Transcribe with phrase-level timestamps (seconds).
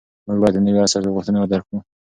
[0.25, 1.79] موږ باید د نوي عصر غوښتنې درک کړو.